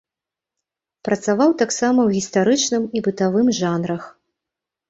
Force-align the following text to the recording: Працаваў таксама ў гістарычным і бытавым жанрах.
Працаваў 1.07 1.53
таксама 1.63 1.99
ў 2.05 2.09
гістарычным 2.21 2.83
і 2.99 3.05
бытавым 3.09 3.47
жанрах. 3.59 4.03